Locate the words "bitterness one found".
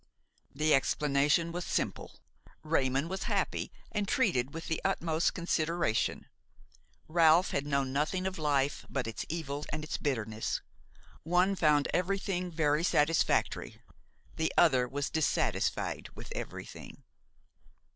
9.97-11.87